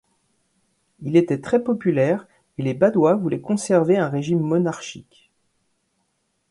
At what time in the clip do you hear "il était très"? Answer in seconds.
1.03-1.63